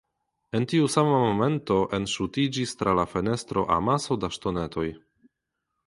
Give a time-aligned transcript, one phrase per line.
[0.59, 4.91] En tiu sama momento, enŝutiĝis tra la fenestro amaso da ŝtonetoj.